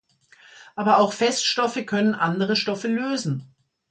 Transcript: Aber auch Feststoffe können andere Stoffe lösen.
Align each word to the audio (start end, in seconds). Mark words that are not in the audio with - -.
Aber 0.75 0.97
auch 0.97 1.13
Feststoffe 1.13 1.85
können 1.85 2.15
andere 2.15 2.55
Stoffe 2.55 2.87
lösen. 2.87 3.53